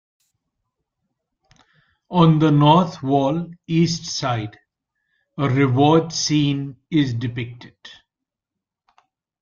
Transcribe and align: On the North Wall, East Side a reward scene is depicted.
On 2.09 2.39
the 2.39 2.49
North 2.49 3.03
Wall, 3.03 3.51
East 3.67 4.05
Side 4.05 4.57
a 5.37 5.47
reward 5.47 6.11
scene 6.11 6.77
is 6.89 7.13
depicted. 7.13 7.75